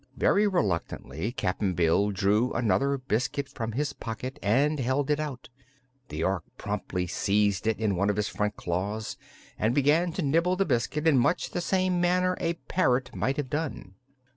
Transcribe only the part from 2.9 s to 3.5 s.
biscuit